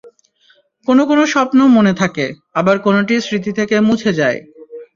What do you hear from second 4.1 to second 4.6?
যায়।